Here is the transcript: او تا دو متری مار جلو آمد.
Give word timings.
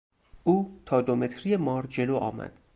او 0.43 0.81
تا 0.85 1.01
دو 1.01 1.15
متری 1.15 1.57
مار 1.57 1.85
جلو 1.89 2.15
آمد. 2.17 2.53